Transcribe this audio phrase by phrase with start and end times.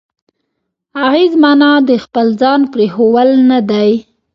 [1.05, 3.91] اغېز معنا د خپل ځان پرېښوول نه دی.